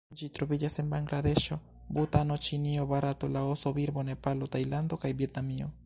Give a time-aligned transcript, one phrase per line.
[0.19, 1.57] Ĝi troviĝas en Bangladeŝo,
[1.97, 5.75] Butano, Ĉinio, Barato, Laoso, Birmo, Nepalo, Tajlando kaj Vjetnamio.